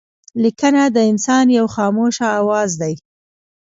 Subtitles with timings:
[0.43, 2.95] لیکنه د انسان یو خاموشه آواز دئ.